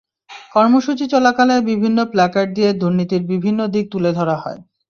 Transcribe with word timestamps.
কর্মসূচি 0.55 1.05
চলাকালে 1.13 1.55
বিভিন্ন 1.71 1.99
প্ল্যাকার্ড 2.11 2.49
দিয়ে 2.53 2.69
দুর্নীতির 2.73 3.23
বিভিন্ন 3.31 3.59
দিক 3.73 3.85
তুলে 3.93 4.11
ধরা 4.17 4.35
হয়। 4.43 4.59